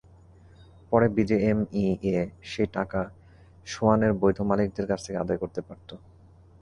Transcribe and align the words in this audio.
পরে 0.91 1.07
বিজিএমইএ 1.15 2.21
সেই 2.51 2.69
টাকা 2.73 3.01
সোয়ানের 3.67 4.13
বৈধ 4.21 4.37
মালিকদের 4.49 4.85
কাছ 4.91 4.99
থেকে 5.05 5.21
আদায় 5.23 5.39
করতে 5.43 5.61
পারত। 5.67 5.89